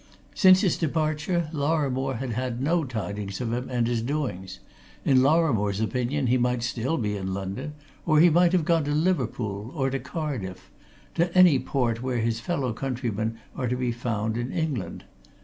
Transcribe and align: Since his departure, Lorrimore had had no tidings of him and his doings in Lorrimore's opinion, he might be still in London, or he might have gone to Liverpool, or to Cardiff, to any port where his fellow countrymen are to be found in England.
Since 0.33 0.61
his 0.61 0.77
departure, 0.79 1.47
Lorrimore 1.53 2.15
had 2.17 2.31
had 2.31 2.59
no 2.59 2.83
tidings 2.85 3.39
of 3.39 3.53
him 3.53 3.69
and 3.69 3.85
his 3.85 4.01
doings 4.01 4.59
in 5.05 5.21
Lorrimore's 5.21 5.79
opinion, 5.79 6.25
he 6.25 6.39
might 6.39 6.61
be 6.61 6.63
still 6.63 6.95
in 7.05 7.35
London, 7.35 7.73
or 8.07 8.19
he 8.19 8.31
might 8.31 8.51
have 8.51 8.65
gone 8.65 8.83
to 8.85 8.95
Liverpool, 8.95 9.71
or 9.75 9.91
to 9.91 9.99
Cardiff, 9.99 10.71
to 11.13 11.31
any 11.37 11.59
port 11.59 12.01
where 12.01 12.17
his 12.17 12.39
fellow 12.39 12.73
countrymen 12.73 13.37
are 13.55 13.67
to 13.67 13.75
be 13.75 13.91
found 13.91 14.37
in 14.37 14.51
England. 14.51 15.03